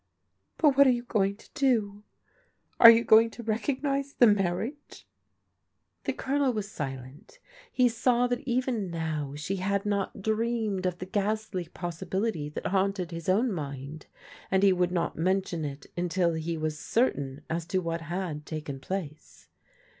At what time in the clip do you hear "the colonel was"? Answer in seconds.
6.05-6.71